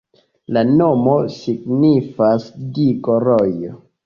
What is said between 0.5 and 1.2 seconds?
La nomo